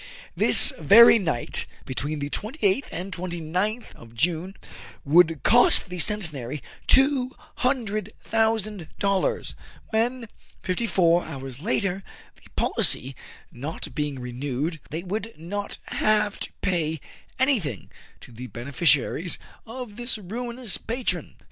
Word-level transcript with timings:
This 0.35 0.73
very 0.79 1.19
night, 1.19 1.67
between 1.85 2.17
the 2.17 2.29
28th 2.31 2.85
and 2.91 3.13
29th 3.13 3.93
of 3.95 4.15
June, 4.15 4.55
would 5.05 5.43
cost 5.43 5.89
the 5.89 5.99
Centenary 5.99 6.63
two 6.87 7.29
hundred 7.57 8.11
thou 8.31 8.57
sand 8.57 8.87
dollars, 8.97 9.53
when, 9.91 10.27
fifty 10.63 10.87
four 10.87 11.23
hours 11.23 11.61
later, 11.61 12.01
the 12.43 12.49
policy 12.55 13.15
not 13.51 13.93
being 13.93 14.17
renewed, 14.19 14.79
they 14.89 15.03
would 15.03 15.35
not 15.37 15.77
have 15.89 16.39
to 16.39 16.51
pay 16.61 16.99
any 17.37 17.59
thing 17.59 17.91
to 18.21 18.31
the 18.31 18.47
beneficiaries 18.47 19.37
of 19.67 19.97
this 19.97 20.17
ruinous 20.17 20.77
patron. 20.79 21.35